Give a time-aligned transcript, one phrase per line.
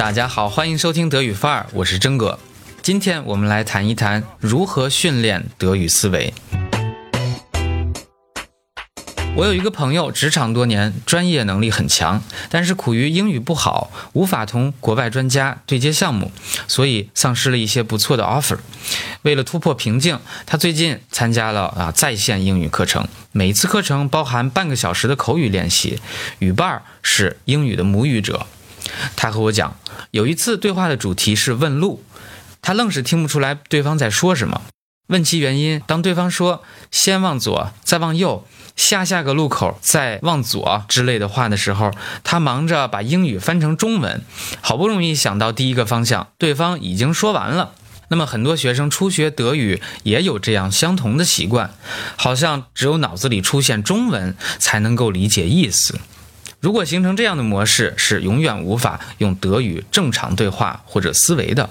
[0.00, 2.38] 大家好，欢迎收听德语范儿，我是真哥。
[2.80, 6.32] 今天我们来谈一谈如何训练德语思维。
[9.36, 16.32] 我有一个朋友，职场多年，专业能力很强，但是苦于英语不好，无法同国外专家对接项目，
[16.66, 18.56] 所以丧失了一些不错的 offer。
[19.20, 26.00] 为了突破瓶颈，他最近参加了啊在线英语课程，每一次课程包含半个小时的口语练习，
[26.38, 28.46] 语伴儿是英语的母语者。
[29.16, 29.76] 他和我讲，
[30.10, 32.02] 有一次对话的主题是问路，
[32.62, 34.62] 他愣是听不出来对方在说什么。
[35.08, 36.62] 问其原因，当对方说
[36.92, 41.90] “先往左，再往右，下下个路口再往左”之类的话的时候，
[42.22, 44.22] 他忙着把英语翻成中文，
[44.60, 47.72] 好不容易想到第一个方向，对方已经说完了。
[48.06, 51.74] 那么很多学生初学德语也有这样相同的习惯，
[52.16, 55.98] 好像只有脑子里出现中文才能够理解意思。
[56.60, 61.70] 如果形成这样的模式，是永远无法用德语正常对话或者思维的。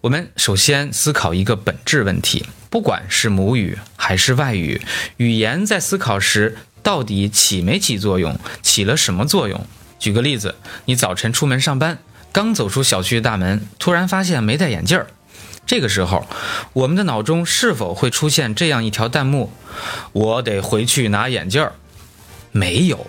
[0.00, 4.82] 我们首先思考一个本质问题：不管是母语还是外语，
[5.18, 9.64] 语言在思考时到底起没起作用，起了什么作用？
[10.00, 11.98] 举个例子，你早晨出门上班，
[12.32, 15.06] 刚走出小区大门，突然发现没戴眼镜儿，
[15.64, 16.26] 这个时候，
[16.72, 19.52] 我们的脑中是否会出现这样一条弹幕
[20.10, 21.74] ：“我得回去拿眼镜儿。”
[22.52, 23.06] 没有，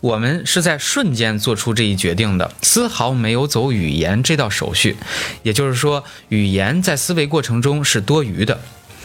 [0.00, 4.96] 我们是在瞬间做出这一决定的，丝毫没有走语言这道手续。
[5.42, 8.60] 也就是说，语言在思维过程中是多余的。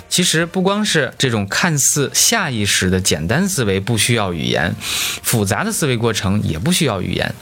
[0.09, 4.73] 其实不光是这种看似下意识的简单思维不需要语言，
[5.21, 7.35] 复杂的思维过程也不需要语言。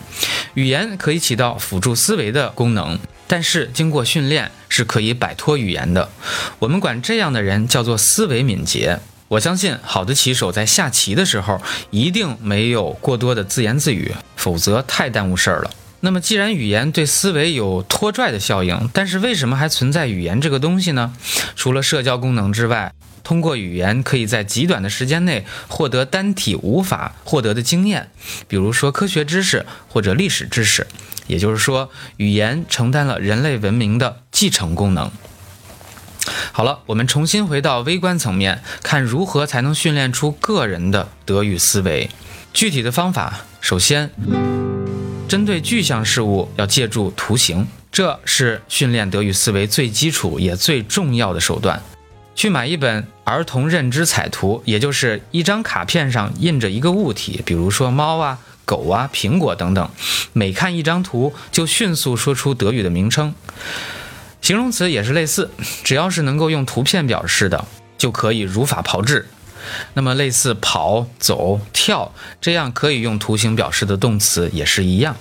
[0.55, 6.09] 语言可以起到辅助思维的功能，但是经过训练是可以摆脱语言的。
[6.57, 8.99] 我们管这样的人叫做思维敏捷。
[9.28, 11.59] 我相信，好的棋手在下棋的时候
[11.90, 15.72] 一定没有过多的自言自语，否则太耽误事儿了。
[16.02, 21.14] 那么，既然语言对思维有拖拽的效应，但是为什么还存在语言这个东西呢？
[21.56, 22.94] 除了社交功能之外，
[23.24, 28.12] 通过语言可以在极短的时间内获得单体无法获得的经验，
[28.47, 30.85] 比如说科学知识或者历史知识。
[31.25, 35.12] 也就是说，语言承担了人类文明的继承功能。
[36.51, 42.09] 好了，我们重新回到微观层面，看如何才能训练出个人的德语思维。
[42.53, 44.09] 具体的方法，首先，
[45.28, 51.81] 针对具象事物要借助图形，这是训练德语思维最基础也最重要的手段。
[52.34, 59.89] 去买一本儿童认知彩图，也就是一张卡片上印着一个物体，比如说猫啊、狗啊、苹果等等，
[60.34, 63.34] 每看一张图就迅速说出德语的名称。
[64.45, 65.50] 形容词也是类似，
[65.83, 67.66] 只要是能够用图片表示的，
[67.97, 69.28] 就可以如法炮制。
[69.95, 75.16] 那么类似跑、走、跳这样可以用图形表示的动词也是一样。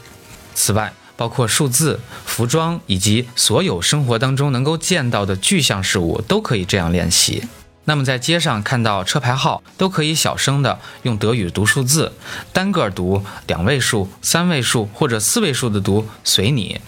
[0.55, 7.45] 此外，包括数字、服装以及所有生活当中能够见到的具象事物都可以这样练习。
[7.87, 12.13] 那么在街上看到车牌号，都可以小声的用德语读数字，
[12.53, 16.79] 单个读、两位数、三位数或者四位数的读，随你。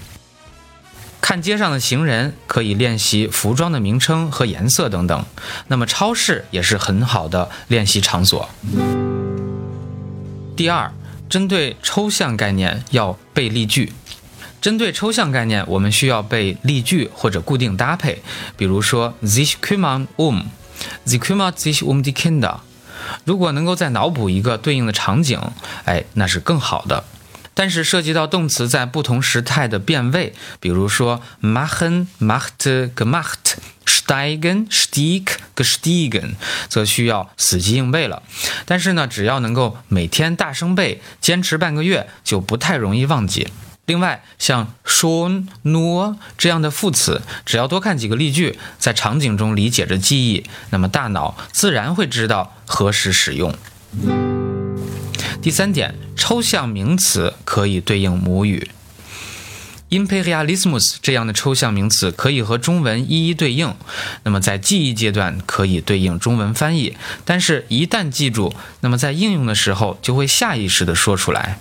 [1.29, 5.27] 看街上的行人，可以练习服装的名称和颜色等等。
[5.67, 8.49] 那么超市也是很好的练习场所。
[10.57, 10.93] 第二，
[11.29, 13.93] 针对抽象概念要背例句。
[14.61, 18.23] 针对抽象概念，我们需要背例句或者固定搭配。
[18.57, 22.59] 比如说，sich kümmern um，sie kümmert sich um die Kinder。
[23.25, 25.41] 如果能够再脑补一个对应的场景，
[25.87, 27.03] 哎，那是更好的。
[27.57, 33.57] 但是涉及到动词在不同时态的变位，比如说 machen、macht、gemacht、
[33.87, 35.25] steigen、stieg、
[35.57, 36.35] gestiegen，
[36.69, 38.23] 则需要死记硬背了。
[38.67, 43.49] 但是呢，只要能够每天大声背，坚持半个月，就不太容易忘记。
[43.87, 53.57] 另外，像 schon、nur 这样的副词，只要多看几个例句，在场景中理解着记忆，那么大脑自然会知道何时使用。
[55.43, 58.71] 第三点，抽象名词可以对应母语。
[59.91, 63.73] imperialismus 这样的抽象名词可以和中文一一对应，
[64.25, 71.61] 那么在记忆阶段可以对应中文翻译，但是一旦记住，那么在应用的时候就会下意识地说出来。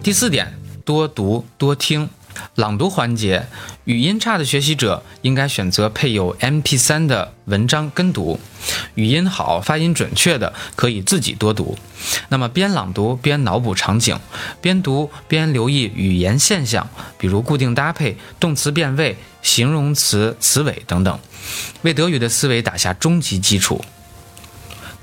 [0.00, 0.54] 第四点，
[0.84, 2.08] 多读多听。
[2.54, 3.46] 朗读环节，
[3.84, 8.38] 语音差的学习者应该选择配有 MP3 的文章跟读；
[8.94, 11.76] 语音好、发音准确的可以自己多读。
[12.28, 14.18] 那么边朗读边脑补场景，
[14.60, 16.88] 边读边留意语言现象，
[17.18, 21.18] 比如固定搭配、动词变位、形容词词尾等等，
[21.82, 23.84] 为德语的思维打下终极基础。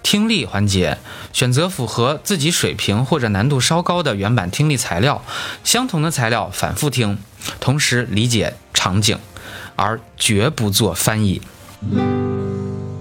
[0.03, 0.99] 听力环节，
[1.31, 5.23] 选择符合自己水平或者难度稍高的原版听力材料，
[5.63, 7.17] 相同的材料反复听，
[7.59, 9.17] 同时理解场景，
[9.75, 11.41] 而绝不做翻译。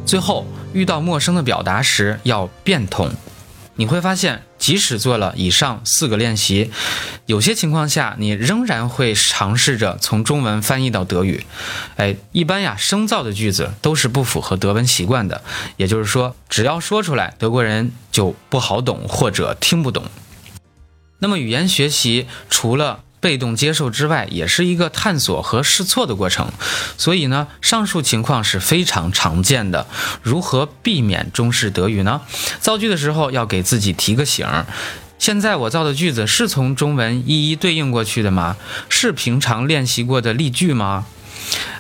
[0.07, 3.11] 最后，遇到陌生的表达时要变通。
[3.75, 6.71] 你会发现，即使做了以上四个练习，
[7.27, 11.45] 有些情况下你仍然会尝试着从中文翻译到德语。
[11.97, 15.43] 哎，一般呀，生造的句子都是不符合德文习惯的，
[15.77, 20.05] 也就是说，只要说出来，德国人就不好懂或者听不懂。
[21.19, 26.51] 那么，语言学习除了被动接受之外，也是一个探索和试错的过程，
[26.99, 29.87] 所以呢，上述情况是非常常见的。
[30.23, 32.21] 如何避免中式德语呢？
[32.59, 34.67] 造句的时候要给自己提个醒儿：
[35.21, 38.57] 现在我造的句子是从中文一一对应过去的吗？
[38.89, 41.07] 是平常练习过的例句吗？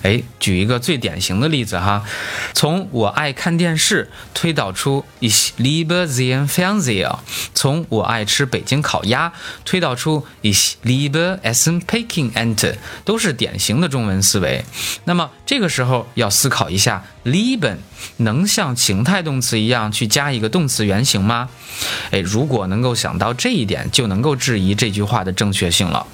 [0.02, 2.04] 哎，举一个最典型的例子哈，
[2.52, 7.18] 从我爱看电视推导出 ich liebe den Fernseher，
[7.54, 9.32] 从我爱吃北京烤鸭
[9.64, 14.64] 推导出 ich liebe Essen Peking Ente，都是典型的中文思维。
[15.04, 17.76] 那么这个时候要思考一下，lieben
[18.18, 21.48] 能像情态动词一样去加一个动词原形吗？
[22.10, 26.06] 哎，如果能够想到这一点，就能够质疑这句话的正确性了。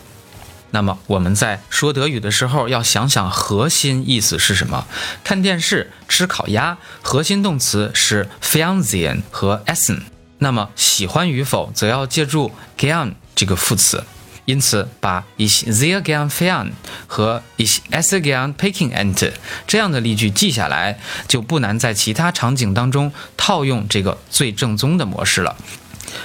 [0.70, 4.86] 那么我们在说德语的时候，要想想核心意思是什么。
[5.24, 10.00] 看电视、吃烤鸭，核心动词是 Fernsehen 和 Essen。
[10.38, 14.04] 那么喜欢与否，则要借助 gern 这个副词。
[14.44, 16.72] 因此，把 Ich sehr gern fern
[17.06, 19.32] 和 Ich esse gern Peking Ente
[19.66, 25.56] 这样的例句记下来，就不难在其他场景当中套用这个最正宗的模式了。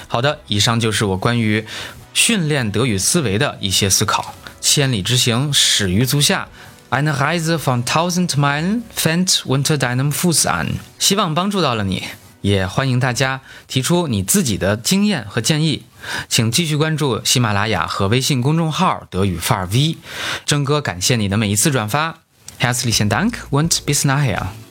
[0.06, 1.66] 好的，以上就是我关于。
[2.14, 4.34] 训练德语思维的一些思考。
[4.62, 6.48] 千里之行，始于足下。
[6.90, 10.68] Eine Reise von tausend Meilen fängt unter deinem Fuß an。
[10.98, 12.04] 希望帮助到了你，
[12.40, 15.82] 也欢迎大家提出你自己的经验和建议。
[16.28, 19.96] 请继续关注喜马拉雅和微信公众号“德语范儿 V”。
[20.46, 22.20] 征哥感谢你的每一次转发。
[22.60, 24.63] Herzlichen Dank und bis nachher。